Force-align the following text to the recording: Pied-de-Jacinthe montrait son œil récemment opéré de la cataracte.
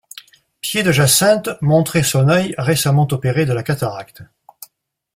Pied-de-Jacinthe 0.61 1.61
montrait 1.61 2.01
son 2.01 2.27
œil 2.27 2.55
récemment 2.57 3.07
opéré 3.11 3.45
de 3.45 3.53
la 3.53 3.61
cataracte. 3.61 4.23